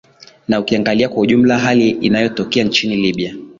[0.47, 3.35] na ukiangalia kwa ujumla hali inayotokea nchini libya